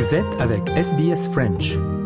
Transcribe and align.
Vous 0.00 0.14
avec 0.40 0.66
SBS 0.70 1.28
French. 1.28 1.99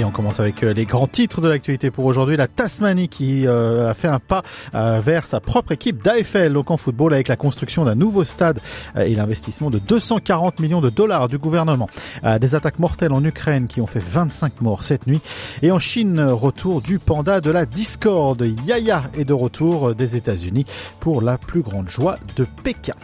Et 0.00 0.04
on 0.04 0.10
commence 0.10 0.40
avec 0.40 0.62
euh, 0.62 0.72
les 0.72 0.86
grands 0.86 1.06
titres 1.06 1.42
de 1.42 1.48
l'actualité 1.48 1.90
pour 1.90 2.06
aujourd'hui. 2.06 2.38
La 2.38 2.46
Tasmanie 2.46 3.10
qui 3.10 3.46
euh, 3.46 3.90
a 3.90 3.92
fait 3.92 4.08
un 4.08 4.18
pas 4.18 4.40
euh, 4.74 4.98
vers 5.04 5.26
sa 5.26 5.40
propre 5.40 5.72
équipe 5.72 6.02
d'AFL 6.02 6.54
donc 6.54 6.70
en 6.70 6.78
football 6.78 7.12
avec 7.12 7.28
la 7.28 7.36
construction 7.36 7.84
d'un 7.84 7.96
nouveau 7.96 8.24
stade 8.24 8.60
et 8.96 9.14
l'investissement 9.14 9.68
de 9.68 9.78
240 9.78 10.58
millions 10.60 10.80
de 10.80 10.88
dollars 10.88 11.28
du 11.28 11.36
gouvernement. 11.36 11.88
des 12.40 12.54
attaques 12.54 12.78
mortelles 12.78 13.12
en 13.12 13.22
Ukraine 13.22 13.66
qui 13.66 13.82
ont 13.82 13.86
fait 13.86 14.02
25 14.02 14.62
morts 14.62 14.84
cette 14.84 15.06
nuit. 15.06 15.20
Et 15.60 15.70
en 15.70 15.78
Chine, 15.78 16.18
retour 16.20 16.80
du 16.80 16.98
panda 16.98 17.42
de 17.42 17.50
la 17.50 17.66
discorde. 17.66 18.46
Yaya 18.66 19.02
est 19.18 19.26
de 19.26 19.34
retour 19.34 19.94
des 19.94 20.16
États-Unis 20.16 20.64
pour 21.00 21.20
la 21.20 21.36
plus 21.36 21.60
grande 21.60 21.90
joie 21.90 22.16
de 22.36 22.46
Pékin. 22.64 22.94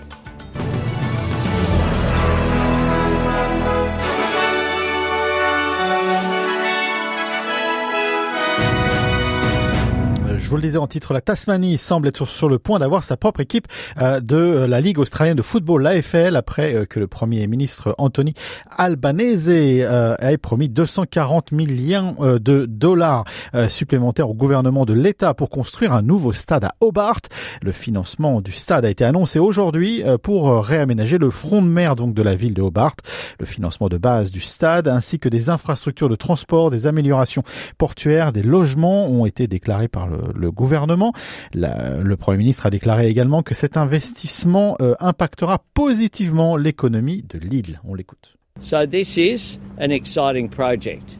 Je 10.46 10.50
vous 10.50 10.56
le 10.58 10.62
disais 10.62 10.78
en 10.78 10.86
titre, 10.86 11.12
la 11.12 11.20
Tasmanie 11.20 11.76
semble 11.76 12.06
être 12.06 12.24
sur, 12.24 12.48
le 12.48 12.60
point 12.60 12.78
d'avoir 12.78 13.02
sa 13.02 13.16
propre 13.16 13.40
équipe 13.40 13.66
euh, 14.00 14.20
de 14.20 14.36
euh, 14.36 14.66
la 14.68 14.80
Ligue 14.80 15.00
australienne 15.00 15.36
de 15.36 15.42
football, 15.42 15.82
l'AFL, 15.82 16.36
après 16.36 16.72
euh, 16.72 16.84
que 16.84 17.00
le 17.00 17.08
Premier 17.08 17.44
ministre 17.48 17.96
Anthony 17.98 18.32
Albanese 18.70 19.48
ait 19.48 20.38
promis 20.40 20.68
240 20.68 21.50
millions 21.50 22.14
de 22.20 22.66
dollars 22.66 23.24
supplémentaires 23.68 24.30
au 24.30 24.34
gouvernement 24.34 24.84
de 24.84 24.92
l'État 24.92 25.34
pour 25.34 25.50
construire 25.50 25.92
un 25.92 26.02
nouveau 26.02 26.32
stade 26.32 26.62
à 26.62 26.74
Hobart. 26.80 27.22
Le 27.62 27.72
financement 27.72 28.40
du 28.40 28.52
stade 28.52 28.84
a 28.84 28.90
été 28.90 29.04
annoncé 29.04 29.40
aujourd'hui 29.40 30.04
pour 30.22 30.64
réaménager 30.64 31.18
le 31.18 31.30
front 31.30 31.62
de 31.62 31.66
mer 31.66 31.96
donc 31.96 32.14
de 32.14 32.22
la 32.22 32.34
ville 32.34 32.54
de 32.54 32.62
Hobart. 32.62 32.96
Le 33.40 33.46
financement 33.46 33.88
de 33.88 33.96
base 33.96 34.30
du 34.30 34.40
stade 34.40 34.86
ainsi 34.86 35.18
que 35.18 35.28
des 35.28 35.50
infrastructures 35.50 36.08
de 36.08 36.16
transport, 36.16 36.70
des 36.70 36.86
améliorations 36.86 37.42
portuaires, 37.78 38.32
des 38.32 38.42
logements 38.42 39.08
ont 39.08 39.26
été 39.26 39.48
déclarés 39.48 39.88
par 39.88 40.06
le, 40.06 40.18
le 40.36 40.50
gouvernement. 40.50 41.12
le 41.54 42.14
Premier 42.16 42.38
ministre 42.38 42.66
a 42.66 42.70
déclaré 42.70 43.08
également 43.08 43.42
que 43.42 43.54
cet 43.54 43.76
investissement 43.76 44.76
euh, 44.80 44.94
impactera 45.00 45.62
positivement 45.74 46.56
l'économie 46.56 47.22
de 47.22 47.38
l'île. 47.38 47.80
On 47.84 47.94
l'écoute. 47.94 48.36
So 48.60 48.86
this 48.86 49.18
is 49.18 49.58
an 49.78 49.90
exciting 49.90 50.48
project. 50.48 51.18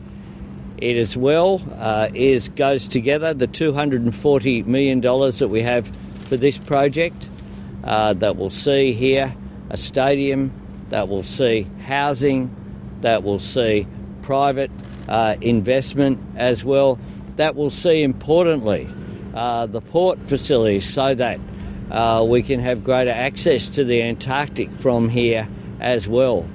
It 0.79 0.97
as 0.97 1.17
well 1.17 1.61
uh, 1.79 2.09
is 2.15 2.49
goes 2.49 2.89
together 2.89 3.35
the 3.35 3.47
240 3.47 4.63
million 4.63 5.01
dollars 5.01 5.39
that 5.39 5.49
we 5.49 5.63
have 5.63 5.91
for 6.29 6.37
this 6.37 6.59
project 6.59 7.29
uh, 7.85 8.15
that 8.15 8.37
will 8.37 8.51
see 8.51 8.93
here 8.93 9.35
a 9.71 9.77
stadium, 9.77 10.51
that 10.91 11.09
will 11.09 11.25
see 11.25 11.67
housing, 11.83 12.51
that 13.01 13.23
will 13.23 13.39
see 13.39 13.87
private 14.23 14.71
uh, 15.09 15.37
investment 15.41 16.19
as 16.37 16.65
well, 16.65 16.99
that 17.37 17.55
will 17.55 17.71
see 17.71 18.03
importantly 18.03 18.89
uh, 19.37 19.67
the 19.67 19.81
port 19.81 20.19
facilities 20.27 20.89
so 20.89 21.15
that 21.15 21.39
uh, 21.91 22.25
we 22.29 22.43
can 22.43 22.59
have 22.59 22.83
greater 22.83 23.11
access 23.11 23.69
to 23.69 23.85
the 23.85 24.03
Antarctic 24.03 24.75
from 24.75 25.09
here 25.09 25.47
as 25.79 26.09
well. 26.09 26.49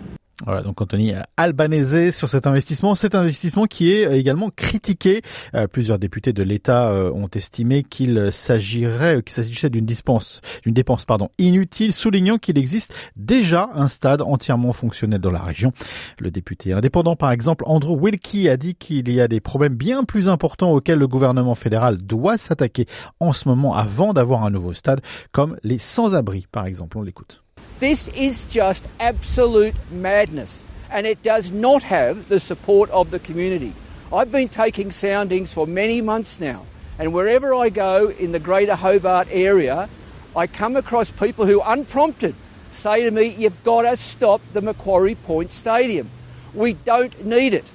Voilà, 0.45 0.63
donc 0.63 0.81
Anthony 0.81 1.13
Albanese 1.37 2.15
sur 2.15 2.27
cet 2.27 2.47
investissement, 2.47 2.95
cet 2.95 3.13
investissement 3.15 3.65
qui 3.65 3.91
est 3.91 4.17
également 4.17 4.49
critiqué. 4.49 5.21
Euh, 5.53 5.67
plusieurs 5.67 5.99
députés 5.99 6.33
de 6.33 6.41
l'État 6.41 6.89
euh, 6.89 7.11
ont 7.11 7.27
estimé 7.27 7.83
qu'il 7.83 8.31
s'agirait, 8.31 9.21
qu'il 9.21 9.33
s'agissait 9.33 9.69
d'une 9.69 9.85
dépense, 9.85 10.41
d'une 10.63 10.73
dépense 10.73 11.05
pardon 11.05 11.29
inutile, 11.37 11.93
soulignant 11.93 12.37
qu'il 12.37 12.57
existe 12.57 12.93
déjà 13.15 13.69
un 13.75 13.87
stade 13.87 14.21
entièrement 14.21 14.73
fonctionnel 14.73 15.19
dans 15.19 15.31
la 15.31 15.41
région. 15.41 15.73
Le 16.17 16.31
député 16.31 16.73
indépendant, 16.73 17.15
par 17.15 17.31
exemple, 17.31 17.63
Andrew 17.67 17.95
Wilkie, 17.95 18.49
a 18.49 18.57
dit 18.57 18.75
qu'il 18.75 19.11
y 19.11 19.21
a 19.21 19.27
des 19.27 19.39
problèmes 19.39 19.75
bien 19.75 20.03
plus 20.03 20.27
importants 20.27 20.71
auxquels 20.71 20.99
le 20.99 21.07
gouvernement 21.07 21.55
fédéral 21.55 21.97
doit 21.97 22.37
s'attaquer 22.37 22.87
en 23.19 23.33
ce 23.33 23.47
moment 23.47 23.75
avant 23.75 24.13
d'avoir 24.13 24.43
un 24.43 24.49
nouveau 24.49 24.73
stade, 24.73 25.01
comme 25.31 25.57
les 25.63 25.77
sans-abri, 25.77 26.47
par 26.51 26.65
exemple. 26.65 26.97
On 26.97 27.01
l'écoute. 27.01 27.43
This 27.79 28.07
is 28.09 28.45
just 28.45 28.83
absolute 28.99 29.75
madness, 29.89 30.63
and 30.89 31.07
it 31.07 31.23
does 31.23 31.51
not 31.51 31.83
have 31.83 32.29
the 32.29 32.39
support 32.39 32.89
of 32.91 33.11
the 33.11 33.19
community. 33.19 33.73
I've 34.13 34.31
been 34.31 34.49
taking 34.49 34.91
soundings 34.91 35.53
for 35.53 35.65
many 35.65 36.01
months 36.01 36.39
now, 36.39 36.65
and 36.99 37.13
wherever 37.13 37.53
I 37.53 37.69
go 37.69 38.09
in 38.09 38.31
the 38.33 38.39
greater 38.39 38.75
Hobart 38.75 39.27
area, 39.31 39.89
I 40.35 40.47
come 40.47 40.75
across 40.75 41.11
people 41.11 41.45
who, 41.45 41.61
unprompted, 41.61 42.35
say 42.71 43.03
to 43.03 43.11
me, 43.11 43.27
You've 43.27 43.63
got 43.63 43.83
to 43.83 43.97
stop 43.97 44.41
the 44.53 44.61
Macquarie 44.61 45.15
Point 45.15 45.51
Stadium. 45.51 46.09
We 46.53 46.73
don't 46.73 47.25
need 47.25 47.53
it. 47.53 47.65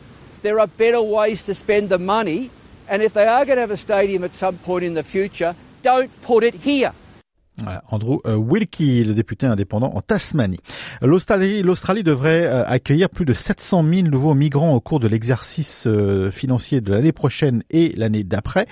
There 0.43 0.61
are 0.61 0.67
better 0.67 1.03
ways 1.03 1.43
to 1.45 1.55
spend 1.55 1.89
the 1.89 1.99
money, 1.99 2.51
and 2.89 3.03
if 3.03 3.13
they 3.13 3.27
are 3.27 3.45
going 3.45 3.57
to 3.57 3.63
have 3.63 3.71
a 3.71 3.77
stadium 3.77 4.23
at 4.25 4.35
some 4.35 4.59
point 4.59 4.85
in 4.85 4.95
the 4.95 5.03
future, 5.03 5.57
don't 5.83 6.11
put 6.23 6.45
it 6.45 6.55
here. 6.55 6.93
Andrew 7.91 8.19
euh, 8.27 8.37
Wilkie, 8.37 9.05
le 9.05 9.15
député 9.15 9.47
indépendant 9.47 9.93
en 9.95 10.01
Tasmanie. 10.01 10.61
L'Australie, 11.03 11.63
l'Australie 11.63 12.03
devrait 12.03 12.47
euh, 12.47 12.65
accueillir 12.67 13.09
plus 13.09 13.25
de 13.25 13.33
700 13.33 13.85
000 13.85 14.09
nouveaux 14.09 14.35
migrants 14.35 14.75
au 14.75 14.81
cours 14.81 15.01
de 15.01 15.09
l'exercice 15.09 15.85
euh, 15.87 16.31
financier 16.31 16.81
de 16.81 16.93
l'année 16.93 17.13
prochaine 17.13 17.63
et 17.71 17.93
l'année 17.97 18.25
d'après. 18.25 18.67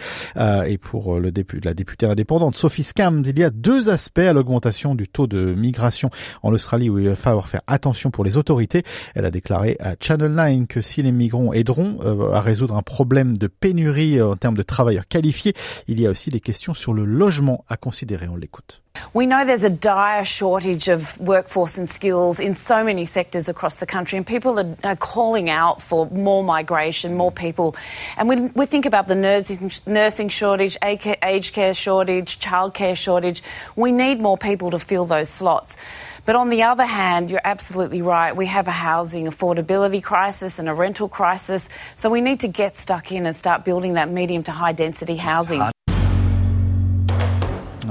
Et 0.67 0.78
pour 0.78 1.19
le 1.19 1.31
député, 1.33 1.67
la 1.67 1.75
députée 1.75 2.06
indépendante 2.06 2.56
Sophie 2.56 2.83
Scams, 2.83 3.23
il 3.27 3.39
y 3.39 3.44
a 3.44 3.50
deux 3.50 3.89
aspects 3.89 4.19
à 4.19 4.33
l'augmentation 4.33 4.94
du 4.94 5.09
taux 5.09 5.27
de 5.27 5.55
migration 5.55 6.11
en 6.43 6.53
Australie 6.53 6.91
où 6.91 6.99
il 6.99 7.09
va 7.09 7.17
falloir 7.17 7.49
faire 7.49 7.62
attention 7.67 8.11
pour 8.11 8.25
les 8.25 8.37
autorités. 8.37 8.83
Elle 9.15 9.25
a 9.25 9.31
déclaré 9.31 9.77
à 9.81 9.94
Channel 10.00 10.33
9 10.33 10.67
que 10.67 10.81
si 10.81 11.03
les 11.03 11.12
migrants 11.12 11.53
aideront 11.53 12.00
à 12.33 12.41
résoudre 12.41 12.77
un 12.77 12.83
problème 12.83 13.37
de 13.37 13.47
pénurie 13.47 14.21
en 14.21 14.37
termes 14.37 14.56
de 14.56 14.62
travailleurs 14.62 15.09
qualifiés, 15.09 15.55
il 15.89 16.00
y 16.00 16.06
a 16.06 16.11
aussi 16.11 16.31
des 16.31 16.41
questions 16.41 16.75
sur 16.75 16.93
le 16.93 17.05
logement 17.05 17.65
à 17.69 17.77
considérer. 17.77 18.28
On 18.28 18.37
l'écoute. 18.37 18.74
We 19.12 19.27
know 19.27 19.45
there's 19.45 19.65
a 19.65 19.71
dire 19.71 20.25
shortage 20.25 20.89
of 20.89 21.19
workforce 21.21 21.79
and 21.79 21.89
skills 21.89 22.41
in 22.41 22.55
so 22.55 22.85
many 22.85 23.05
sectors 23.05 23.49
across 23.49 23.77
the 23.77 23.87
country, 23.87 24.17
and 24.17 24.27
people 24.27 24.59
are, 24.59 24.77
are 24.83 24.97
calling 24.97 25.51
out 25.51 25.83
for 25.83 26.07
more 26.11 26.43
migration, 26.43 27.17
more 27.17 27.31
people. 27.31 27.77
And 28.17 28.29
we, 28.29 28.47
we 28.47 28.67
think 28.67 28.87
about 28.87 29.09
the 29.09 29.15
nursing, 29.15 29.71
nursing 29.87 30.29
shortage, 30.29 30.77
aged 30.83 31.53
care 31.53 31.75
shortage, 31.75 32.39
childcare 32.39 32.97
shortage. 32.97 33.43
We 33.77 33.93
need 33.93 34.21
more 34.21 34.39
people 34.39 34.71
to 34.71 34.79
fill 34.79 35.06
those 35.06 35.29
slots. 35.29 35.77
But 36.25 36.37
on 36.37 36.51
the 36.51 36.62
other 36.62 36.87
hand, 36.87 37.31
you're 37.31 37.41
absolutely 37.45 38.01
right. 38.01 38.35
We 38.35 38.47
have 38.47 38.67
a 38.67 38.73
housing 38.73 39.27
affordability 39.27 40.03
crisis 40.03 40.59
and 40.59 40.69
a 40.69 40.75
rental 40.75 41.09
crisis. 41.09 41.69
So 41.95 42.11
we 42.11 42.21
need 42.21 42.41
to 42.41 42.49
get 42.49 42.77
stuck 42.77 43.12
in 43.12 43.27
and 43.27 43.37
start 43.37 43.65
building 43.65 43.95
that 43.95 44.11
medium 44.11 44.43
to 44.45 44.53
high 44.53 44.73
density 44.73 45.17
housing. 45.17 45.74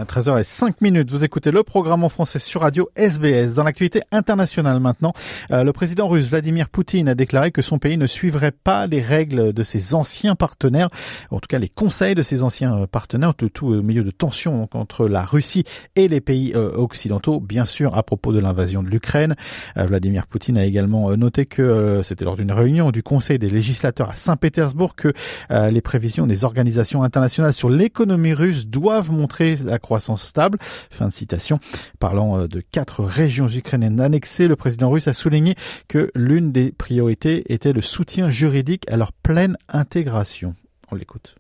À 0.04 0.06
13h05 0.06 0.74
minutes, 0.82 1.12
vous 1.12 1.24
écoutez 1.24 1.50
le 1.50 1.64
programme 1.64 2.04
en 2.04 2.10
français 2.10 2.38
sur 2.38 2.60
radio 2.60 2.90
SBS. 2.98 3.54
Dans 3.54 3.64
l'actualité 3.64 4.02
internationale 4.12 4.82
maintenant, 4.82 5.14
euh, 5.52 5.64
le 5.64 5.72
président 5.72 6.10
russe 6.10 6.28
Vladimir 6.28 6.68
Poutine 6.68 7.08
a 7.08 7.16
déclaré 7.16 7.52
que 7.52 7.62
son 7.62 7.80
pays 7.80 7.96
ne 7.96 8.06
suivrait 8.06 8.52
pas 8.52 8.86
les 8.86 9.00
règles 9.00 9.54
de 9.54 9.64
ses 9.64 9.94
anciens 9.94 10.36
partenaires, 10.36 10.90
en 11.32 11.40
tout 11.40 11.48
cas 11.48 11.58
les 11.58 11.70
conseils 11.70 12.16
de 12.16 12.22
ses 12.22 12.44
anciens 12.44 12.80
euh, 12.80 12.86
partenaires, 12.86 13.34
tout 13.34 13.66
au 13.66 13.82
milieu 13.82 14.04
de 14.04 14.12
tensions 14.12 14.68
entre 14.74 15.08
la 15.08 15.24
Russie 15.24 15.64
et 15.96 16.10
les 16.10 16.20
pays 16.20 16.52
euh, 16.54 16.74
occidentaux, 16.76 17.40
bien 17.40 17.64
sûr 17.64 17.96
à 17.96 18.04
propos 18.04 18.34
de 18.34 18.40
l'invasion 18.40 18.84
de 18.84 18.90
l'Ukraine. 18.90 19.36
Vladimir 19.78 20.28
Poutine 20.28 20.58
a 20.58 20.66
également 20.66 21.16
noté 21.16 21.46
que 21.46 22.02
c'était 22.04 22.26
lors 22.26 22.36
d'une 22.36 22.52
réunion 22.52 22.92
du 22.92 23.04
Conseil 23.04 23.40
des 23.40 23.50
législateurs 23.50 24.10
à 24.10 24.16
Saint-Pétersbourg 24.16 24.96
que 24.96 25.14
les 25.50 25.82
prévisions 25.82 26.28
des 26.28 26.44
organisations 26.44 27.04
internationales 27.04 27.54
sur 27.54 27.70
l'économie 27.70 28.34
russe 28.34 28.68
doivent 28.68 29.12
montrer 29.12 29.56
la 29.64 29.80
croissance 29.80 29.93
stable. 30.00 30.58
Fin 30.90 31.08
de 31.08 31.14
citation. 31.14 31.60
Parlant 32.00 32.40
euh, 32.40 32.48
de 32.48 32.62
quatre 32.62 33.04
régions 33.04 33.48
ukrainiennes 33.48 34.00
annexées, 34.00 34.48
le 34.48 34.56
président 34.56 34.90
russe 34.90 35.08
a 35.08 35.14
souligné 35.14 35.56
que 35.88 36.12
l'une 36.16 36.52
des 36.52 36.72
priorités 36.72 37.52
était 37.54 37.74
le 37.74 37.82
soutien 37.82 38.30
juridique 38.30 38.90
à 38.90 38.98
leur 38.98 39.12
pleine 39.12 39.58
intégration. 39.70 40.56
On 40.92 40.96
l'écoute. 40.96 41.36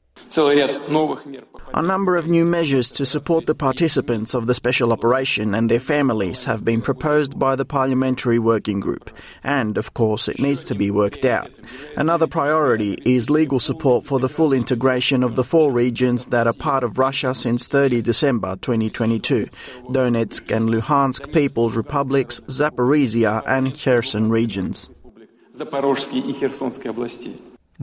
A 1.73 1.81
number 1.81 2.17
of 2.17 2.27
new 2.27 2.45
measures 2.45 2.91
to 2.91 3.05
support 3.05 3.45
the 3.45 3.55
participants 3.55 4.33
of 4.33 4.47
the 4.47 4.53
special 4.53 4.91
operation 4.91 5.53
and 5.55 5.69
their 5.69 5.79
families 5.79 6.43
have 6.45 6.63
been 6.63 6.81
proposed 6.81 7.37
by 7.39 7.55
the 7.55 7.65
Parliamentary 7.65 8.39
Working 8.39 8.79
Group, 8.79 9.09
and 9.43 9.77
of 9.77 9.93
course 9.93 10.27
it 10.27 10.39
needs 10.39 10.63
to 10.65 10.75
be 10.75 10.91
worked 10.91 11.25
out. 11.25 11.51
Another 11.97 12.27
priority 12.27 12.97
is 13.05 13.29
legal 13.29 13.59
support 13.59 14.05
for 14.05 14.19
the 14.19 14.29
full 14.29 14.53
integration 14.53 15.23
of 15.23 15.35
the 15.35 15.43
four 15.43 15.71
regions 15.71 16.27
that 16.27 16.47
are 16.47 16.53
part 16.53 16.83
of 16.83 16.97
Russia 16.97 17.33
since 17.33 17.67
30 17.67 18.01
December 18.01 18.55
2022 18.57 19.47
Donetsk 19.89 20.55
and 20.55 20.69
Luhansk 20.69 21.31
People's 21.33 21.75
Republics, 21.75 22.39
Zaporizhia 22.47 23.43
and 23.47 23.73
Kherson 23.73 24.29
regions. 24.29 24.89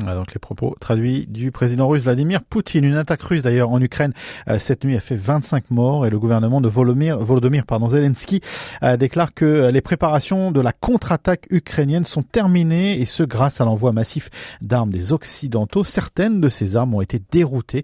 Donc 0.04 0.32
les 0.34 0.38
propos 0.38 0.76
traduits 0.80 1.26
du 1.26 1.50
président 1.52 1.88
russe 1.88 2.02
Vladimir 2.02 2.42
Poutine. 2.42 2.84
Une 2.84 2.96
attaque 2.96 3.22
russe 3.22 3.42
d'ailleurs 3.42 3.70
en 3.70 3.80
Ukraine 3.80 4.12
euh, 4.48 4.58
cette 4.58 4.84
nuit 4.84 4.96
a 4.96 5.00
fait 5.00 5.16
25 5.16 5.70
morts 5.70 6.06
et 6.06 6.10
le 6.10 6.18
gouvernement 6.18 6.60
de 6.60 6.68
Volodymyr, 6.68 7.18
Volodymyr 7.18 7.64
pardon, 7.66 7.88
Zelensky 7.88 8.40
euh, 8.82 8.96
déclare 8.96 9.34
que 9.34 9.44
euh, 9.44 9.70
les 9.70 9.80
préparations 9.80 10.52
de 10.52 10.60
la 10.60 10.72
contre-attaque 10.72 11.46
ukrainienne 11.50 12.04
sont 12.04 12.22
terminées 12.22 13.00
et 13.00 13.06
ce 13.06 13.22
grâce 13.22 13.60
à 13.60 13.64
l'envoi 13.64 13.92
massif 13.92 14.30
d'armes 14.60 14.90
des 14.90 15.12
Occidentaux. 15.12 15.84
Certaines 15.84 16.40
de 16.40 16.48
ces 16.48 16.76
armes 16.76 16.94
ont 16.94 17.00
été 17.00 17.20
déroutées, 17.30 17.82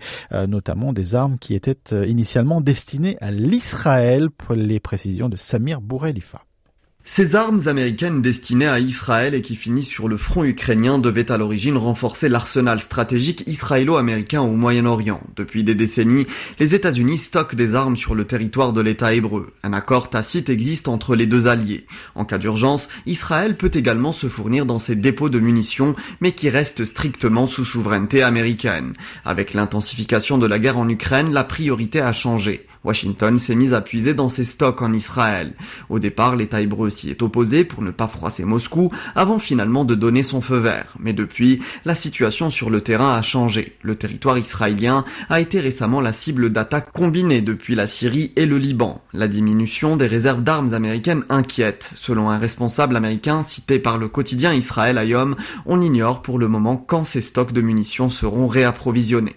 notamment 0.49 0.93
des 0.93 1.15
armes 1.15 1.39
qui 1.39 1.55
étaient 1.55 1.77
initialement 2.07 2.61
destinées 2.61 3.17
à 3.21 3.31
l'Israël. 3.31 4.31
Pour 4.31 4.55
les 4.55 4.81
précisions 4.81 5.29
de 5.29 5.37
Samir 5.37 5.81
Bourelifa. 5.81 6.46
Ces 7.09 7.37
armes 7.37 7.63
américaines 7.67 8.21
destinées 8.21 8.67
à 8.67 8.81
Israël 8.81 9.33
et 9.35 9.41
qui 9.41 9.55
finissent 9.55 9.89
sur 9.89 10.09
le 10.09 10.17
front 10.17 10.43
ukrainien 10.43 10.99
devaient 10.99 11.31
à 11.31 11.39
l'origine 11.39 11.77
renforcer 11.77 12.29
l'arsenal 12.29 12.81
stratégique 12.81 13.45
israélo-américain 13.47 14.43
au 14.43 14.51
Moyen-Orient. 14.51 15.23
Depuis 15.37 15.63
des 15.63 15.77
décennies, 15.77 16.27
les 16.59 16.75
États-Unis 16.75 17.17
stockent 17.17 17.55
des 17.55 17.77
armes 17.77 17.97
sur 17.97 18.17
le 18.17 18.25
territoire 18.25 18.73
de 18.73 18.81
l'État 18.81 19.15
hébreu. 19.15 19.53
Un 19.63 19.73
accord 19.73 20.11
tacite 20.11 20.51
existe 20.51 20.89
entre 20.89 21.15
les 21.15 21.27
deux 21.27 21.47
alliés. 21.47 21.87
En 22.17 22.25
cas 22.25 22.39
d'urgence, 22.39 22.89
Israël 23.07 23.57
peut 23.57 23.71
également 23.73 24.13
se 24.13 24.29
fournir 24.29 24.67
dans 24.67 24.81
ses 24.81 24.97
dépôts 24.97 25.31
de 25.31 25.39
munitions, 25.39 25.95
mais 26.21 26.33
qui 26.33 26.51
restent 26.51 26.85
strictement 26.85 27.47
sous 27.47 27.65
souveraineté 27.65 28.25
américaine. 28.25 28.95
Avec 29.25 29.55
l'intensification 29.55 30.39
de 30.39 30.47
la 30.49 30.59
guerre 30.59 30.77
en 30.77 30.89
Ukraine, 30.89 31.33
la 31.33 31.45
priorité 31.45 32.01
a 32.01 32.13
changé. 32.13 32.67
Washington 32.87 33.39
s'est 33.39 33.57
mise 33.57 33.75
à 33.75 33.81
puiser 33.81 34.15
dans 34.15 34.29
ses 34.29 34.45
stocks 34.45 34.81
en 34.81 34.93
Israël. 34.93 35.55
Au 35.91 35.99
départ, 35.99 36.37
l'État 36.37 36.61
hébreu 36.61 36.89
s'y 36.89 37.11
est 37.11 37.21
opposé 37.21 37.65
pour 37.65 37.83
ne 37.83 37.91
pas 37.91 38.07
froisser 38.07 38.45
Moscou, 38.45 38.91
avant 39.17 39.41
finalement 39.41 39.85
de 39.85 39.97
donner 39.97 40.23
son 40.23 40.41
feu 40.41 40.59
vert. 40.59 40.95
Mais 41.01 41.13
depuis, 41.13 41.61
la 41.85 41.97
situation 41.97 42.51
sur 42.51 42.71
le 42.71 42.81
terrain 42.81 43.15
a 43.15 43.23
changé. 43.23 43.77
Le 43.83 43.97
territoire 43.97 44.39
israélien 44.39 45.05
a 45.29 45.41
été 45.41 45.59
récemment 45.59 46.01
la 46.01 46.13
cible 46.13 46.51
d'attaques 46.51 46.93
combinées 46.93 47.41
depuis 47.41 47.75
la 47.75 47.89
Syrie 47.89 48.33
et 48.37 48.47
le 48.47 48.57
Liban. 48.57 49.03
La 49.13 49.27
diminution 49.27 49.97
des 49.97 50.07
réserves 50.07 50.43
d'armes 50.43 50.73
américaines 50.73 51.25
inquiète. 51.29 51.91
Selon 51.97 52.31
un 52.31 52.39
responsable 52.39 52.97
américain 52.97 53.43
cité 53.43 53.81
par 53.81 53.99
le 53.99 54.09
quotidien 54.09 54.53
Israël 54.55 54.99
Ayom, 54.99 55.35
on 55.67 55.81
ignore 55.81 56.23
pour 56.23 56.39
le 56.39 56.47
moment 56.47 56.77
quand 56.77 57.05
ces 57.05 57.21
stocks 57.21 57.53
de 57.53 57.61
munitions 57.61 58.11
seront 58.11 58.47
réapprovisionnés. 58.47 59.37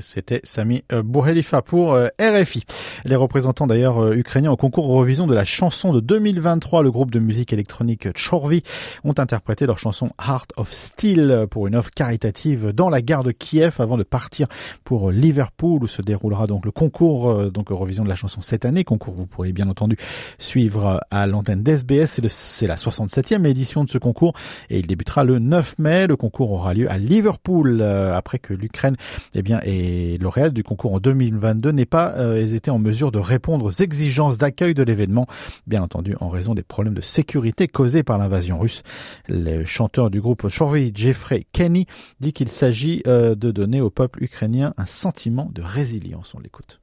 C'était 0.00 0.40
Sami 0.42 0.82
euh, 0.92 1.04
Bouhelifa 1.04 1.62
pour 1.62 1.94
euh, 1.94 2.08
RFI. 2.20 2.64
Les 3.04 3.14
représentants 3.14 3.68
d'ailleurs 3.68 4.02
euh, 4.02 4.16
ukrainiens 4.16 4.50
au 4.50 4.56
concours 4.56 4.90
Eurovision 4.90 5.28
de 5.28 5.34
la 5.36 5.44
chanson 5.44 5.92
de 5.92 6.00
2023, 6.00 6.82
le 6.82 6.90
groupe 6.90 7.12
de 7.12 7.20
musique 7.20 7.52
électronique 7.52 8.08
Chorvi, 8.12 8.64
ont 9.04 9.14
interprété 9.16 9.66
leur 9.66 9.78
chanson 9.78 10.10
Heart 10.18 10.52
of 10.56 10.72
Steel 10.72 11.46
pour 11.48 11.68
une 11.68 11.76
offre 11.76 11.90
caritative 11.90 12.72
dans 12.72 12.90
la 12.90 13.00
gare 13.02 13.22
de 13.22 13.30
Kiev 13.30 13.76
avant 13.78 13.96
de 13.96 14.02
partir 14.02 14.48
pour 14.82 15.12
Liverpool 15.12 15.84
où 15.84 15.86
se 15.86 16.02
déroulera 16.02 16.48
donc 16.48 16.64
le 16.64 16.72
concours 16.72 17.50
donc 17.52 17.70
Eurovision 17.70 18.02
de 18.02 18.08
la 18.08 18.16
chanson 18.16 18.42
cette 18.42 18.64
année. 18.64 18.82
Concours 18.82 19.14
vous 19.14 19.26
pourrez 19.26 19.52
bien 19.52 19.68
entendu 19.68 19.96
suivre 20.38 21.00
à 21.12 21.28
l'antenne 21.28 21.62
d'SBS. 21.62 22.20
C'est 22.28 22.66
la 22.66 22.76
67e 22.76 23.46
édition 23.46 23.84
de 23.84 23.90
ce 23.90 23.98
concours 23.98 24.32
et 24.70 24.80
il 24.80 24.88
débutera 24.88 25.22
le 25.22 25.38
9 25.38 25.78
mai. 25.78 26.08
Le 26.08 26.16
concours 26.16 26.50
aura 26.50 26.74
lieu 26.74 26.90
à 26.90 26.98
Liverpool 26.98 27.80
après 27.80 28.40
que 28.40 28.54
l'Ukraine 28.54 28.96
eh 29.34 29.42
bien 29.42 29.60
et 29.68 30.16
lauréat 30.16 30.48
du 30.48 30.62
concours 30.62 30.94
en 30.94 30.98
2022 30.98 31.72
n'est 31.72 31.84
pas 31.84 32.14
euh, 32.16 32.46
été 32.46 32.70
en 32.70 32.78
mesure 32.78 33.12
de 33.12 33.18
répondre 33.18 33.66
aux 33.66 33.70
exigences 33.70 34.38
d'accueil 34.38 34.72
de 34.72 34.82
l'événement, 34.82 35.26
bien 35.66 35.82
entendu 35.82 36.16
en 36.20 36.30
raison 36.30 36.54
des 36.54 36.62
problèmes 36.62 36.94
de 36.94 37.02
sécurité 37.02 37.68
causés 37.68 38.02
par 38.02 38.16
l'invasion 38.16 38.58
russe. 38.58 38.82
Le 39.28 39.66
chanteur 39.66 40.08
du 40.10 40.22
groupe 40.22 40.48
Chorvi, 40.48 40.90
Jeffrey 40.94 41.46
Kenny, 41.52 41.84
dit 42.18 42.32
qu'il 42.32 42.48
s'agit 42.48 43.02
euh, 43.06 43.34
de 43.34 43.50
donner 43.50 43.82
au 43.82 43.90
peuple 43.90 44.22
ukrainien 44.22 44.72
un 44.78 44.86
sentiment 44.86 45.50
de 45.52 45.60
résilience. 45.60 46.34
On 46.34 46.40
l'écoute. 46.40 46.80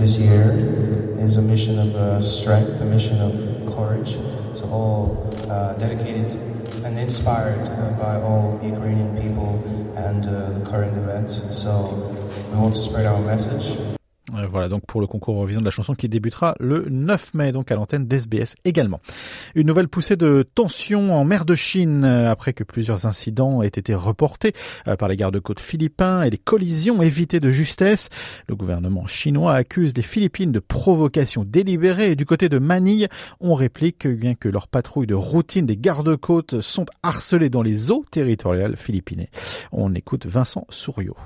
Mission 0.00 1.42
mission 1.42 2.20
strength, 2.20 2.80
mission 2.90 3.14
courage. 3.66 4.16
And 6.84 6.98
inspired 6.98 7.68
uh, 7.68 7.90
by 7.92 8.20
all 8.20 8.58
Ukrainian 8.62 9.10
people 9.20 9.62
and 9.96 10.26
uh, 10.26 10.50
the 10.58 10.64
current 10.64 10.96
events. 10.96 11.42
So 11.56 11.70
we 12.50 12.56
want 12.58 12.74
to 12.74 12.82
spread 12.82 13.06
our 13.06 13.20
message. 13.20 13.91
Euh, 14.34 14.46
voilà 14.46 14.68
donc 14.68 14.86
pour 14.86 15.00
le 15.00 15.08
concours 15.08 15.34
Eurovision 15.34 15.60
de 15.60 15.64
la 15.64 15.72
chanson 15.72 15.94
qui 15.94 16.08
débutera 16.08 16.54
le 16.60 16.86
9 16.88 17.34
mai 17.34 17.50
donc 17.50 17.72
à 17.72 17.74
l'antenne 17.74 18.06
d'SBS 18.06 18.54
également. 18.64 19.00
Une 19.56 19.66
nouvelle 19.66 19.88
poussée 19.88 20.14
de 20.14 20.48
tension 20.54 21.12
en 21.18 21.24
mer 21.24 21.44
de 21.44 21.56
Chine 21.56 22.04
euh, 22.04 22.30
après 22.30 22.52
que 22.52 22.62
plusieurs 22.62 23.04
incidents 23.06 23.62
aient 23.62 23.66
été 23.66 23.94
reportés 23.94 24.52
euh, 24.86 24.94
par 24.94 25.08
les 25.08 25.16
gardes-côtes 25.16 25.58
philippins 25.58 26.22
et 26.22 26.30
les 26.30 26.38
collisions 26.38 27.02
évitées 27.02 27.40
de 27.40 27.50
justesse. 27.50 28.10
Le 28.46 28.54
gouvernement 28.54 29.08
chinois 29.08 29.54
accuse 29.54 29.92
les 29.96 30.02
Philippines 30.02 30.52
de 30.52 30.60
provocation 30.60 31.44
délibérée 31.44 32.12
et 32.12 32.16
du 32.16 32.24
côté 32.24 32.48
de 32.48 32.58
Manille, 32.58 33.08
on 33.40 33.54
réplique 33.54 34.06
bien 34.06 34.36
que 34.36 34.48
leurs 34.48 34.68
patrouilles 34.68 35.08
de 35.08 35.14
routine 35.14 35.66
des 35.66 35.76
gardes-côtes 35.76 36.60
sont 36.60 36.86
harcelées 37.02 37.50
dans 37.50 37.62
les 37.62 37.90
eaux 37.90 38.04
territoriales 38.08 38.76
philippines. 38.76 39.26
On 39.72 39.94
écoute 39.94 40.26
Vincent 40.26 40.64
Souriau. 40.70 41.16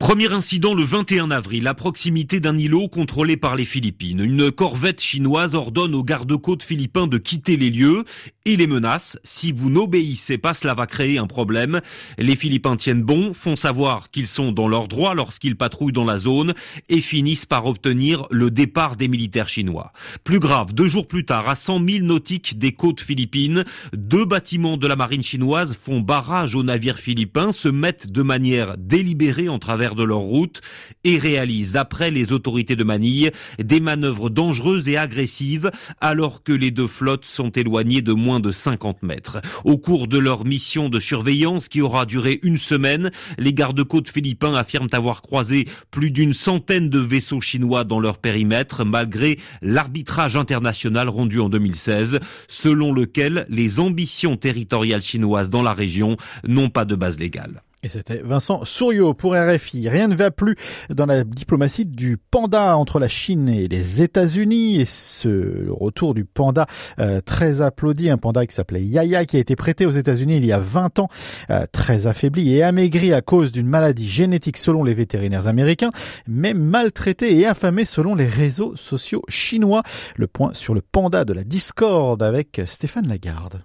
Premier 0.00 0.32
incident 0.32 0.72
le 0.72 0.82
21 0.82 1.30
avril 1.30 1.66
à 1.66 1.74
proximité 1.74 2.40
d'un 2.40 2.56
îlot 2.56 2.88
contrôlé 2.88 3.36
par 3.36 3.54
les 3.54 3.66
Philippines. 3.66 4.20
Une 4.20 4.50
corvette 4.50 5.02
chinoise 5.02 5.54
ordonne 5.54 5.94
aux 5.94 6.02
gardes-côtes 6.02 6.62
philippins 6.62 7.06
de 7.06 7.18
quitter 7.18 7.58
les 7.58 7.68
lieux 7.68 8.04
et 8.46 8.56
les 8.56 8.66
menace. 8.66 9.18
Si 9.24 9.52
vous 9.52 9.68
n'obéissez 9.68 10.38
pas, 10.38 10.54
cela 10.54 10.72
va 10.72 10.86
créer 10.86 11.18
un 11.18 11.26
problème. 11.26 11.82
Les 12.16 12.34
Philippins 12.34 12.76
tiennent 12.76 13.02
bon, 13.02 13.34
font 13.34 13.56
savoir 13.56 14.10
qu'ils 14.10 14.26
sont 14.26 14.52
dans 14.52 14.68
leurs 14.68 14.88
droits 14.88 15.14
lorsqu'ils 15.14 15.54
patrouillent 15.54 15.92
dans 15.92 16.06
la 16.06 16.18
zone 16.18 16.54
et 16.88 17.02
finissent 17.02 17.44
par 17.44 17.66
obtenir 17.66 18.26
le 18.30 18.50
départ 18.50 18.96
des 18.96 19.06
militaires 19.06 19.50
chinois. 19.50 19.92
Plus 20.24 20.40
grave, 20.40 20.72
deux 20.72 20.88
jours 20.88 21.08
plus 21.08 21.26
tard, 21.26 21.46
à 21.46 21.54
100 21.54 21.86
000 21.86 22.06
nautiques 22.06 22.58
des 22.58 22.72
côtes 22.72 23.02
philippines, 23.02 23.64
deux 23.92 24.24
bâtiments 24.24 24.78
de 24.78 24.86
la 24.86 24.96
marine 24.96 25.22
chinoise 25.22 25.76
font 25.80 26.00
barrage 26.00 26.54
aux 26.54 26.62
navires 26.62 26.98
philippins, 26.98 27.52
se 27.52 27.68
mettent 27.68 28.10
de 28.10 28.22
manière 28.22 28.78
délibérée 28.78 29.50
en 29.50 29.58
travers 29.58 29.89
de 29.94 30.04
leur 30.04 30.18
route 30.18 30.60
et 31.04 31.18
réalisent, 31.18 31.72
d'après 31.72 32.10
les 32.10 32.32
autorités 32.32 32.76
de 32.76 32.84
Manille, 32.84 33.30
des 33.62 33.80
manœuvres 33.80 34.30
dangereuses 34.30 34.88
et 34.88 34.96
agressives 34.96 35.70
alors 36.00 36.42
que 36.42 36.52
les 36.52 36.70
deux 36.70 36.86
flottes 36.86 37.24
sont 37.24 37.50
éloignées 37.50 38.02
de 38.02 38.12
moins 38.12 38.40
de 38.40 38.50
50 38.50 39.02
mètres. 39.02 39.40
Au 39.64 39.78
cours 39.78 40.08
de 40.08 40.18
leur 40.18 40.44
mission 40.44 40.88
de 40.88 41.00
surveillance 41.00 41.68
qui 41.68 41.80
aura 41.80 42.06
duré 42.06 42.40
une 42.42 42.58
semaine, 42.58 43.10
les 43.38 43.52
gardes-côtes 43.52 44.10
philippins 44.10 44.54
affirment 44.54 44.88
avoir 44.92 45.22
croisé 45.22 45.66
plus 45.90 46.10
d'une 46.10 46.32
centaine 46.32 46.88
de 46.88 46.98
vaisseaux 46.98 47.40
chinois 47.40 47.84
dans 47.84 48.00
leur 48.00 48.18
périmètre 48.18 48.84
malgré 48.84 49.38
l'arbitrage 49.62 50.36
international 50.36 51.08
rendu 51.08 51.40
en 51.40 51.48
2016 51.48 52.20
selon 52.48 52.92
lequel 52.92 53.46
les 53.48 53.80
ambitions 53.80 54.36
territoriales 54.36 55.02
chinoises 55.02 55.50
dans 55.50 55.62
la 55.62 55.72
région 55.72 56.16
n'ont 56.46 56.70
pas 56.70 56.84
de 56.84 56.94
base 56.94 57.18
légale. 57.18 57.62
Et 57.82 57.88
c'était 57.88 58.20
Vincent 58.22 58.62
Souriau 58.64 59.14
pour 59.14 59.34
RFI. 59.34 59.88
Rien 59.88 60.06
ne 60.08 60.14
va 60.14 60.30
plus 60.30 60.54
dans 60.90 61.06
la 61.06 61.24
diplomatie 61.24 61.86
du 61.86 62.18
panda 62.18 62.76
entre 62.76 62.98
la 62.98 63.08
Chine 63.08 63.48
et 63.48 63.68
les 63.68 64.02
États-Unis. 64.02 64.82
Et 64.82 64.84
ce 64.84 65.70
retour 65.70 66.12
du 66.12 66.26
panda 66.26 66.66
euh, 66.98 67.22
très 67.22 67.62
applaudi, 67.62 68.10
un 68.10 68.18
panda 68.18 68.44
qui 68.44 68.54
s'appelait 68.54 68.82
Yaya, 68.82 69.24
qui 69.24 69.38
a 69.38 69.40
été 69.40 69.56
prêté 69.56 69.86
aux 69.86 69.92
États-Unis 69.92 70.36
il 70.36 70.44
y 70.44 70.52
a 70.52 70.58
20 70.58 70.98
ans, 70.98 71.08
euh, 71.48 71.64
très 71.72 72.06
affaibli 72.06 72.54
et 72.54 72.62
amaigri 72.62 73.14
à 73.14 73.22
cause 73.22 73.50
d'une 73.50 73.66
maladie 73.66 74.10
génétique 74.10 74.58
selon 74.58 74.84
les 74.84 74.92
vétérinaires 74.92 75.48
américains, 75.48 75.90
mais 76.28 76.52
maltraité 76.52 77.38
et 77.38 77.46
affamé 77.46 77.86
selon 77.86 78.14
les 78.14 78.26
réseaux 78.26 78.76
sociaux 78.76 79.22
chinois. 79.28 79.82
Le 80.16 80.26
point 80.26 80.52
sur 80.52 80.74
le 80.74 80.82
panda 80.82 81.24
de 81.24 81.32
la 81.32 81.44
discorde 81.44 82.22
avec 82.22 82.60
Stéphane 82.66 83.08
Lagarde. 83.08 83.62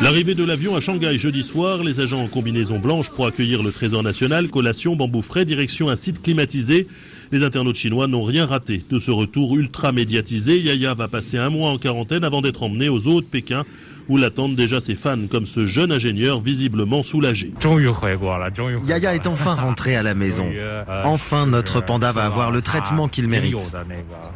L'arrivée 0.00 0.34
de 0.34 0.44
l'avion 0.44 0.74
à 0.74 0.80
Shanghai 0.80 1.18
jeudi 1.18 1.42
soir, 1.42 1.84
les 1.84 2.00
agents 2.00 2.22
en 2.22 2.26
combinaison 2.26 2.78
blanche 2.78 3.10
pour 3.10 3.26
accueillir 3.26 3.62
le 3.62 3.70
Trésor 3.70 4.02
national, 4.02 4.48
collation, 4.48 4.96
bambou 4.96 5.22
frais, 5.22 5.44
direction 5.44 5.90
un 5.90 5.96
site 5.96 6.22
climatisé. 6.22 6.86
Les 7.30 7.44
internautes 7.44 7.76
chinois 7.76 8.08
n'ont 8.08 8.22
rien 8.22 8.46
raté 8.46 8.82
de 8.90 8.98
ce 8.98 9.10
retour 9.10 9.56
ultra 9.56 9.92
médiatisé. 9.92 10.58
Yaya 10.60 10.94
va 10.94 11.08
passer 11.08 11.38
un 11.38 11.50
mois 11.50 11.70
en 11.70 11.78
quarantaine 11.78 12.24
avant 12.24 12.42
d'être 12.42 12.62
emmené 12.62 12.88
aux 12.88 13.06
eaux 13.06 13.20
de 13.20 13.26
Pékin 13.26 13.64
où 14.08 14.16
l'attendent 14.16 14.56
déjà 14.56 14.80
ses 14.80 14.94
fans, 14.94 15.26
comme 15.30 15.46
ce 15.46 15.66
jeune 15.66 15.92
ingénieur 15.92 16.40
visiblement 16.40 17.02
soulagé. 17.02 17.52
Yaya 18.86 19.14
est 19.14 19.26
enfin 19.26 19.54
rentré 19.54 19.96
à 19.96 20.02
la 20.02 20.14
maison. 20.14 20.46
Enfin, 21.04 21.46
notre 21.46 21.80
panda 21.80 22.12
va 22.12 22.24
avoir 22.24 22.50
le 22.50 22.62
traitement 22.62 23.08
qu'il 23.08 23.28
mérite. 23.28 23.74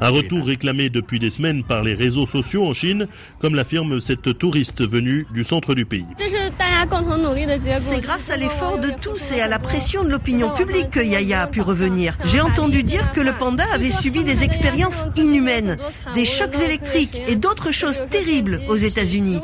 Un 0.01 0.11
retour 0.11 0.45
réclamé 0.47 0.89
depuis 0.89 1.19
des 1.19 1.31
semaines 1.31 1.65
par 1.65 1.83
les 1.83 1.95
réseaux 1.95 2.27
sociaux 2.27 2.65
en 2.67 2.75
Chine, 2.75 3.07
comme 3.41 3.55
l'affirme 3.55 4.01
cette 4.01 4.39
touriste 4.39 4.89
venue 4.89 5.27
du 5.33 5.45
centre 5.45 5.75
du 5.75 5.87
pays. 5.87 6.07
C'est 7.79 8.01
grâce 8.01 8.31
à 8.31 8.37
l'effort 8.37 8.79
de 8.79 8.91
tous 9.01 9.33
et 9.33 9.41
à 9.41 9.49
la 9.49 9.59
pression 9.59 10.05
de 10.05 10.11
l'opinion 10.11 10.51
publique 10.51 10.91
que 10.91 11.01
Yaya 11.01 11.43
a 11.43 11.47
pu 11.47 11.61
revenir. 11.61 12.17
J'ai 12.25 12.41
entendu 12.41 12.83
dire 12.83 13.13
que 13.13 13.21
le 13.21 13.33
panda 13.33 13.65
avait 13.73 13.91
subi 13.91 14.25
des 14.25 14.45
expériences 14.45 15.05
inhumaines, 15.17 15.77
des 16.15 16.25
chocs 16.25 16.57
électriques 16.65 17.21
et 17.29 17.37
d'autres 17.37 17.73
choses 17.73 18.03
terribles 18.11 18.61
aux 18.69 18.77
États-Unis. 18.77 19.41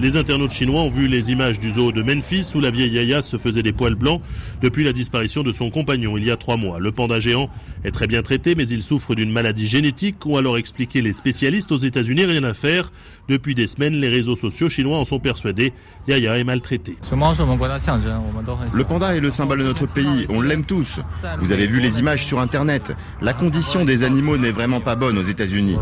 Les 0.00 0.16
internautes 0.16 0.52
chinois 0.52 0.80
ont 0.80 0.90
vu 0.90 1.06
les 1.06 1.30
images 1.30 1.58
du 1.58 1.72
zoo 1.72 1.92
de 1.92 2.02
Memphis 2.02 2.52
où 2.54 2.60
la 2.60 2.70
vieille 2.70 2.92
Yaya 2.92 3.20
se 3.20 3.36
faisait 3.36 3.62
des 3.62 3.72
poils 3.72 3.94
blancs 3.94 4.22
depuis 4.62 4.84
la 4.84 4.94
disparition 4.94 5.42
de 5.42 5.52
son 5.52 5.70
compagnon 5.70 6.16
il 6.16 6.24
y 6.24 6.30
a 6.30 6.38
trois 6.38 6.56
mois. 6.56 6.78
Le 6.78 6.92
panda 6.92 7.20
géant 7.20 7.50
est 7.84 7.90
très 7.90 8.06
bien 8.06 8.22
traité 8.22 8.54
mais 8.54 8.66
il 8.66 8.82
souffre 8.82 9.14
d'une 9.14 9.30
maladie 9.30 9.66
génétique, 9.66 10.24
ont 10.24 10.38
alors 10.38 10.56
expliqué 10.56 11.02
les 11.02 11.12
spécialistes 11.12 11.72
aux 11.72 11.76
États-Unis, 11.76 12.24
rien 12.24 12.44
à 12.44 12.54
faire. 12.54 12.90
Depuis 13.28 13.54
des 13.54 13.66
semaines, 13.66 13.94
les 13.94 14.08
réseaux 14.08 14.36
sociaux 14.36 14.68
chinois 14.68 14.98
en 14.98 15.04
sont 15.04 15.20
persuadés. 15.20 15.72
Yaya 16.08 16.38
est 16.38 16.44
maltraité. 16.44 16.96
Le 17.02 18.84
panda 18.84 19.14
est 19.14 19.20
le 19.20 19.30
symbole 19.30 19.58
de 19.58 19.64
notre 19.64 19.86
pays, 19.86 20.24
on 20.30 20.40
l'aime 20.40 20.64
tous. 20.64 21.00
Vous 21.38 21.52
avez 21.52 21.66
vu 21.66 21.80
les 21.80 21.98
images 21.98 22.24
sur 22.24 22.40
Internet. 22.40 22.92
La 23.20 23.34
condition 23.34 23.84
des 23.84 24.04
animaux 24.04 24.38
n'est 24.38 24.50
vraiment 24.50 24.80
pas 24.80 24.94
bonne 24.94 25.18
aux 25.18 25.22
États-Unis. 25.22 25.76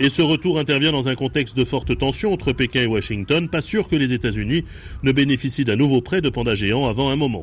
Et 0.00 0.10
ce 0.10 0.22
retour 0.22 0.58
intervient 0.58 0.92
dans 0.92 1.08
un 1.08 1.14
contexte 1.14 1.56
de 1.56 1.64
forte 1.64 1.96
tension 1.96 2.32
entre 2.32 2.52
Pékin 2.58 2.82
et 2.82 2.86
Washington. 2.86 3.48
Pas 3.48 3.62
sûr 3.62 3.88
que 3.88 3.96
les 3.96 4.12
États-Unis 4.12 4.64
ne 5.02 5.12
bénéficient 5.12 5.64
d'un 5.64 5.76
nouveau 5.76 6.02
prêt 6.02 6.20
de 6.20 6.28
panda 6.28 6.54
géant 6.54 6.86
avant 6.86 7.08
un 7.08 7.16
moment. 7.16 7.42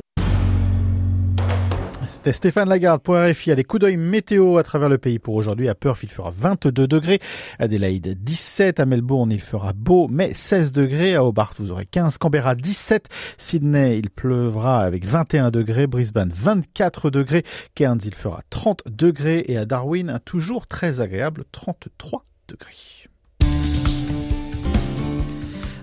C'était 2.06 2.32
Stéphane 2.32 2.68
Lagarde 2.68 3.02
pour 3.02 3.16
RFI. 3.16 3.56
Des 3.56 3.64
coups 3.64 3.80
d'œil 3.80 3.96
météo 3.96 4.58
à 4.58 4.62
travers 4.62 4.88
le 4.88 4.98
pays 4.98 5.18
pour 5.18 5.34
aujourd'hui. 5.34 5.68
À 5.68 5.74
Perth, 5.74 6.04
il 6.04 6.08
fera 6.08 6.30
22 6.30 6.86
degrés. 6.86 7.18
Adélaïde, 7.58 8.22
17. 8.22 8.78
À 8.78 8.86
Melbourne, 8.86 9.32
il 9.32 9.40
fera 9.40 9.72
beau, 9.72 10.06
mais 10.08 10.32
16 10.32 10.70
degrés. 10.70 11.16
À 11.16 11.24
Hobart, 11.24 11.54
vous 11.58 11.72
aurez 11.72 11.86
15. 11.86 12.18
Canberra, 12.18 12.54
17. 12.54 13.08
Sydney, 13.38 13.98
il 13.98 14.10
pleuvra 14.10 14.82
avec 14.82 15.04
21 15.04 15.50
degrés. 15.50 15.88
Brisbane, 15.88 16.30
24 16.32 17.10
degrés. 17.10 17.42
Cairns, 17.74 18.00
il 18.04 18.14
fera 18.14 18.40
30 18.50 18.82
degrés. 18.86 19.44
Et 19.48 19.56
à 19.56 19.64
Darwin, 19.64 20.20
toujours 20.24 20.68
très 20.68 21.00
agréable, 21.00 21.42
33 21.50 22.24
degrés. 22.48 23.08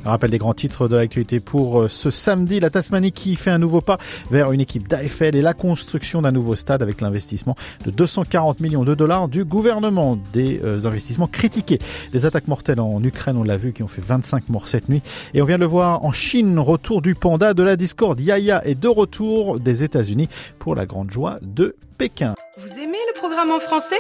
Un 0.06 0.10
rappel 0.10 0.32
des 0.32 0.38
grands 0.38 0.54
titres 0.54 0.90
de 0.90 0.98
l'actualité 0.98 1.40
pour 1.40 1.84
euh, 1.84 1.88
ce 1.88 2.12
samedi. 2.12 2.60
La 2.60 2.70
Tasmanie 2.70 3.14
qui 3.14 3.36
fait 3.38 3.52
un 3.52 3.58
nouveau 3.58 3.80
pas 3.80 3.98
vers 4.30 4.52
une 4.52 4.60
équipe 4.60 4.90
d'AFL 4.90 5.36
et 5.36 5.42
la 5.42 5.54
construction 5.54 6.22
d'un 6.22 6.32
nouveau 6.32 6.58
stade 6.58 6.82
avec 6.82 7.00
l'investissement 7.00 7.56
de 7.86 7.92
240 7.92 8.60
millions 8.60 8.84
de 8.84 8.96
dollars 8.96 9.30
du 9.30 9.46
gouvernement. 9.46 10.18
Des 10.34 10.60
euh, 10.64 10.86
investissements 10.86 11.28
critiqués. 11.28 11.80
Des 12.12 12.26
attaques 12.26 12.50
mortelles 12.50 12.82
en 12.82 13.02
Ukraine, 13.02 13.38
on 13.38 13.44
l'a 13.44 13.56
vu, 13.56 13.72
qui 13.72 13.82
ont 13.82 13.88
fait 13.88 14.04
25 14.04 14.50
morts 14.50 14.68
cette 14.68 14.90
nuit. 14.90 15.02
Et 15.34 15.42
on 15.42 15.46
vient 15.46 15.56
de 15.56 15.62
le 15.62 15.68
voir 15.68 16.04
en 16.04 16.12
Chine, 16.12 16.60
retour 16.60 17.02
du 17.02 17.16
panda 17.16 17.54
de 17.54 17.64
la 17.64 17.78
discorde. 17.78 18.20
Yaya 18.20 18.66
est 18.68 18.76
de 18.76 18.90
retour 18.90 19.60
des 19.60 19.86
États-Unis 19.86 20.28
pour 20.60 20.76
la 20.76 20.86
grande 20.86 21.12
joie 21.12 21.38
de 21.42 21.76
Pékin. 21.98 22.36
Vous 22.58 22.80
aimez 22.80 22.98
le 23.08 23.18
programme 23.18 23.52
en 23.52 23.60
français? 23.60 23.96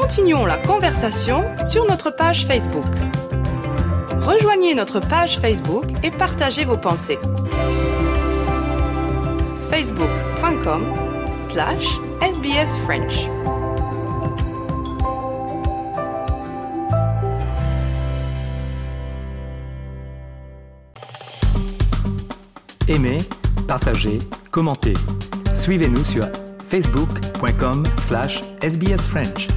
Continuons 0.00 0.46
la 0.46 0.58
conversation 0.58 1.42
sur 1.64 1.84
notre 1.84 2.10
page 2.10 2.46
Facebook. 2.46 2.84
Rejoignez 4.20 4.74
notre 4.74 5.00
page 5.00 5.40
Facebook 5.40 5.86
et 6.04 6.12
partagez 6.12 6.64
vos 6.64 6.76
pensées. 6.76 7.18
facebook.com 9.68 10.94
slash 11.40 11.98
sbsfrench 12.22 13.28
Aimez, 22.86 23.18
partagez, 23.66 24.18
commentez. 24.52 24.94
Suivez-nous 25.54 26.04
sur 26.04 26.28
facebook.com 26.68 27.82
slash 28.06 28.42
sbsfrench. 28.62 29.48